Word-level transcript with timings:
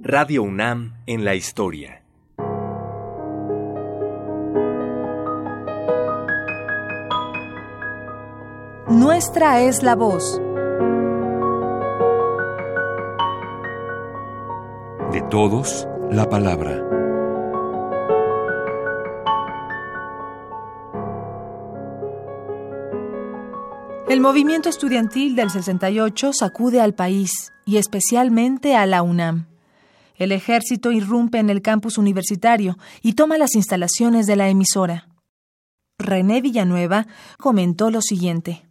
Radio 0.00 0.44
UNAM 0.44 0.94
en 1.06 1.24
la 1.24 1.34
historia. 1.34 2.04
Nuestra 8.88 9.62
es 9.62 9.82
la 9.82 9.96
voz. 9.96 10.40
De 15.10 15.20
todos, 15.30 15.88
la 16.12 16.28
palabra. 16.28 16.80
El 24.08 24.20
movimiento 24.20 24.68
estudiantil 24.68 25.34
del 25.34 25.50
68 25.50 26.32
sacude 26.32 26.80
al 26.80 26.94
país 26.94 27.52
y 27.64 27.78
especialmente 27.78 28.76
a 28.76 28.86
la 28.86 29.02
UNAM. 29.02 29.57
El 30.18 30.32
ejército 30.32 30.92
irrumpe 30.92 31.38
en 31.38 31.48
el 31.48 31.62
campus 31.62 31.96
universitario 31.96 32.76
y 33.00 33.14
toma 33.14 33.38
las 33.38 33.54
instalaciones 33.54 34.26
de 34.26 34.36
la 34.36 34.48
emisora. 34.48 35.08
René 35.98 36.40
Villanueva 36.42 37.06
comentó 37.38 37.90
lo 37.90 38.02
siguiente. 38.02 38.66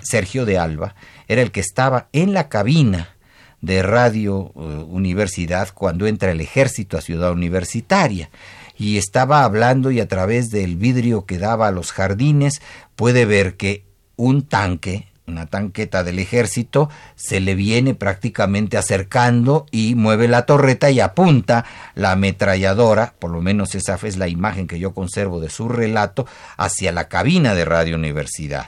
Sergio 0.00 0.46
de 0.46 0.58
Alba 0.58 0.94
era 1.28 1.42
el 1.42 1.52
que 1.52 1.60
estaba 1.60 2.08
en 2.12 2.32
la 2.32 2.48
cabina 2.48 3.16
de 3.60 3.82
Radio 3.82 4.52
eh, 4.56 4.60
Universidad 4.88 5.68
cuando 5.72 6.06
entra 6.06 6.32
el 6.32 6.40
ejército 6.40 6.96
a 6.96 7.02
Ciudad 7.02 7.32
Universitaria 7.32 8.30
y 8.76 8.96
estaba 8.96 9.44
hablando 9.44 9.90
y 9.90 10.00
a 10.00 10.08
través 10.08 10.50
del 10.50 10.76
vidrio 10.76 11.26
que 11.26 11.38
daba 11.38 11.68
a 11.68 11.72
los 11.72 11.92
jardines 11.92 12.60
puede 12.96 13.26
ver 13.26 13.56
que 13.56 13.86
un 14.16 14.42
tanque, 14.42 15.11
una 15.26 15.46
tanqueta 15.46 16.02
del 16.04 16.18
ejército, 16.18 16.90
se 17.14 17.40
le 17.40 17.54
viene 17.54 17.94
prácticamente 17.94 18.76
acercando 18.76 19.66
y 19.70 19.94
mueve 19.94 20.28
la 20.28 20.46
torreta 20.46 20.90
y 20.90 21.00
apunta 21.00 21.64
la 21.94 22.12
ametralladora, 22.12 23.14
por 23.18 23.30
lo 23.30 23.40
menos 23.40 23.74
esa 23.74 23.98
es 24.02 24.16
la 24.16 24.28
imagen 24.28 24.66
que 24.66 24.78
yo 24.78 24.92
conservo 24.92 25.40
de 25.40 25.50
su 25.50 25.68
relato, 25.68 26.26
hacia 26.56 26.92
la 26.92 27.08
cabina 27.08 27.54
de 27.54 27.64
Radio 27.64 27.96
Universidad. 27.96 28.66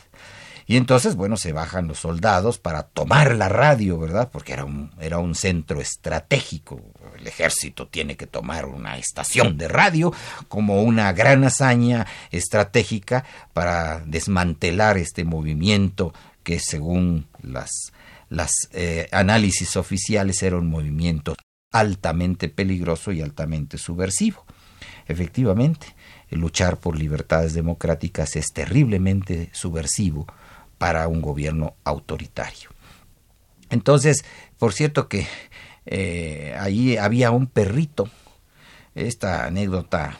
Y 0.67 0.77
entonces, 0.77 1.15
bueno, 1.15 1.37
se 1.37 1.53
bajan 1.53 1.89
los 1.89 1.99
soldados 1.99 2.59
para 2.59 2.85
tomar 2.85 3.35
la 3.35 3.51
radio, 3.51 3.99
¿verdad? 3.99 4.31
Porque 4.33 4.55
era 4.55 4.65
un, 4.65 4.91
era 4.99 5.19
un 5.19 5.35
centro 5.35 5.81
estratégico. 5.81 6.81
El 7.19 7.27
ejército 7.27 7.87
tiene 7.87 8.17
que 8.17 8.27
tomar 8.27 8.65
una 8.65 8.97
estación 8.97 9.59
de 9.59 9.69
radio 9.69 10.13
como 10.49 10.83
una 10.83 11.13
gran 11.13 11.45
hazaña 11.45 12.07
estratégica 12.31 13.25
para 13.53 14.01
desmantelar 14.07 14.97
este 14.97 15.25
movimiento 15.25 16.15
que 16.45 16.61
según 16.61 17.27
las, 17.43 17.93
las 18.29 18.53
eh, 18.73 19.09
análisis 19.11 19.77
oficiales 19.77 20.43
era 20.43 20.57
un 20.57 20.69
movimiento 20.69 21.35
altamente 21.73 22.49
peligroso 22.49 23.11
y 23.11 23.21
altamente 23.21 23.79
subversivo. 23.79 24.45
Efectivamente, 25.09 25.89
luchar 26.31 26.79
por 26.79 26.97
libertades 26.97 27.53
democráticas 27.55 28.37
es 28.37 28.53
terriblemente 28.53 29.51
subversivo 29.53 30.27
para 30.79 31.09
un 31.09 31.21
gobierno 31.21 31.75
autoritario. 31.83 32.71
Entonces, 33.71 34.25
por 34.59 34.73
cierto 34.73 35.09
que 35.09 35.27
eh, 35.87 36.57
allí 36.59 36.97
había 36.97 37.31
un 37.31 37.47
perrito. 37.47 38.09
Esta 38.95 39.47
anécdota, 39.47 40.19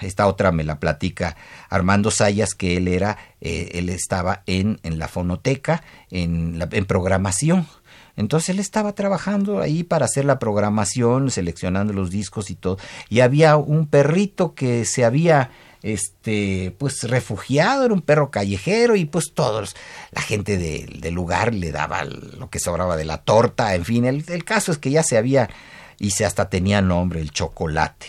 esta, 0.00 0.26
otra 0.26 0.50
me 0.50 0.64
la 0.64 0.80
platica 0.80 1.36
Armando 1.70 2.10
Sayas, 2.10 2.54
que 2.54 2.76
él 2.76 2.88
era, 2.88 3.16
eh, 3.40 3.70
él 3.74 3.88
estaba 3.88 4.42
en, 4.46 4.80
en 4.82 4.98
la 4.98 5.06
fonoteca, 5.06 5.84
en, 6.10 6.58
la, 6.58 6.68
en 6.72 6.84
programación. 6.84 7.68
Entonces 8.16 8.48
él 8.48 8.58
estaba 8.58 8.94
trabajando 8.94 9.60
ahí 9.60 9.84
para 9.84 10.06
hacer 10.06 10.24
la 10.24 10.40
programación, 10.40 11.30
seleccionando 11.30 11.92
los 11.92 12.10
discos 12.10 12.50
y 12.50 12.56
todo. 12.56 12.76
Y 13.08 13.20
había 13.20 13.56
un 13.56 13.86
perrito 13.86 14.54
que 14.54 14.84
se 14.84 15.04
había 15.04 15.50
este, 15.82 16.74
pues 16.78 17.02
refugiado, 17.04 17.84
era 17.84 17.94
un 17.94 18.02
perro 18.02 18.30
callejero 18.30 18.96
y 18.96 19.04
pues 19.04 19.32
todos, 19.32 19.76
la 20.10 20.20
gente 20.20 20.58
del 20.58 21.14
lugar 21.14 21.54
le 21.54 21.70
daba 21.70 22.04
lo 22.04 22.50
que 22.50 22.58
sobraba 22.58 22.96
de 22.96 23.04
la 23.04 23.18
torta, 23.18 23.74
en 23.74 23.84
fin, 23.84 24.04
el, 24.04 24.24
el 24.28 24.44
caso 24.44 24.72
es 24.72 24.78
que 24.78 24.90
ya 24.90 25.02
se 25.02 25.16
había, 25.16 25.48
y 25.98 26.10
se 26.10 26.24
hasta 26.24 26.48
tenía 26.48 26.80
nombre, 26.80 27.20
el 27.20 27.30
chocolate. 27.30 28.06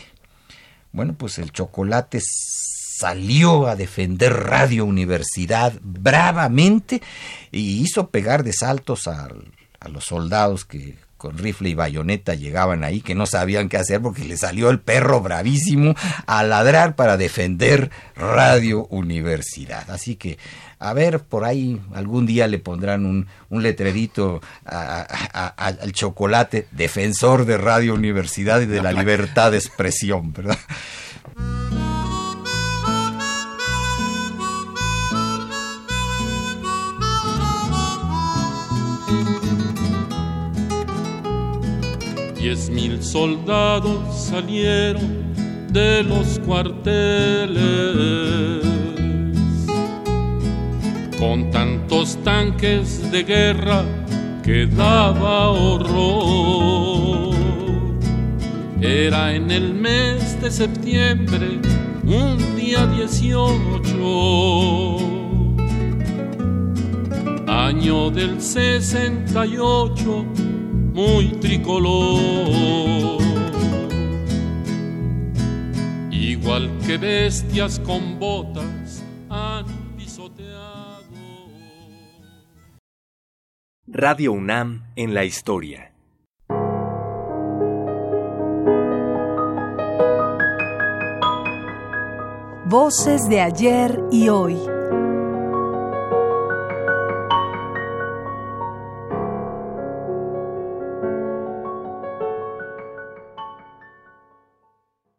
Bueno, 0.91 1.13
pues 1.13 1.37
el 1.37 1.51
chocolate 1.51 2.19
salió 2.99 3.67
a 3.67 3.75
defender 3.75 4.33
Radio 4.33 4.85
Universidad 4.85 5.73
bravamente 5.81 7.01
y 7.51 7.81
hizo 7.81 8.09
pegar 8.09 8.43
de 8.43 8.53
saltos 8.53 9.07
a, 9.07 9.29
a 9.79 9.87
los 9.89 10.05
soldados 10.05 10.65
que 10.65 10.97
con 11.19 11.37
rifle 11.37 11.67
y 11.67 11.75
bayoneta 11.75 12.33
llegaban 12.33 12.85
ahí 12.85 13.01
que 13.01 13.13
no 13.13 13.25
sabían 13.25 13.67
qué 13.67 13.75
hacer 13.75 14.01
porque 14.01 14.23
le 14.23 14.37
salió 14.37 14.69
el 14.69 14.79
perro 14.79 15.19
bravísimo 15.19 15.93
a 16.25 16.43
ladrar 16.43 16.95
para 16.95 17.17
defender 17.17 17.91
Radio 18.15 18.87
Universidad. 18.87 19.91
Así 19.91 20.15
que, 20.15 20.39
a 20.79 20.93
ver, 20.93 21.19
por 21.19 21.43
ahí 21.43 21.81
algún 21.93 22.25
día 22.25 22.47
le 22.47 22.57
pondrán 22.57 23.05
un, 23.05 23.27
un 23.49 23.61
letrerito 23.61 24.39
al 24.63 25.91
chocolate, 25.91 26.67
defensor 26.71 27.45
de 27.45 27.57
Radio 27.57 27.95
Universidad 27.95 28.61
y 28.61 28.65
de 28.65 28.81
la 28.81 28.93
libertad 28.93 29.51
de 29.51 29.57
expresión, 29.57 30.31
¿verdad? 30.31 30.57
Diez 42.49 42.65
mil 42.71 42.97
soldados 43.03 44.17
salieron 44.17 45.35
de 45.71 46.01
los 46.01 46.39
cuarteles 46.39 47.61
con 51.19 51.51
tantos 51.51 52.17
tanques 52.23 53.11
de 53.11 53.23
guerra 53.23 53.83
que 54.43 54.65
daba 54.65 55.49
horror. 55.49 57.35
Era 58.81 59.35
en 59.35 59.51
el 59.51 59.75
mes 59.75 60.41
de 60.41 60.49
septiembre, 60.49 61.59
un 62.03 62.57
día 62.57 62.87
18, 62.87 64.97
año 67.47 68.09
del 68.09 68.41
68 68.41 70.48
muy 70.99 71.27
tricolor. 71.39 73.21
Igual 76.11 76.69
que 76.85 76.97
bestias 76.97 77.79
con 77.79 78.19
botas 78.19 79.01
han 79.29 79.65
pisoteado. 79.95 81.07
Radio 83.87 84.33
UNAM 84.33 84.91
en 84.97 85.13
la 85.13 85.23
historia. 85.23 85.93
Voces 92.65 93.29
de 93.29 93.39
ayer 93.39 93.99
y 94.11 94.27
hoy. 94.27 94.57